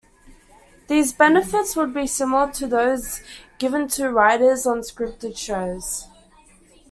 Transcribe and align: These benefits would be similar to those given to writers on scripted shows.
These 0.87 1.13
benefits 1.13 1.75
would 1.75 1.93
be 1.93 2.07
similar 2.07 2.51
to 2.53 2.65
those 2.65 3.21
given 3.59 3.87
to 3.89 4.09
writers 4.09 4.65
on 4.65 4.79
scripted 4.79 5.37
shows. 5.37 6.07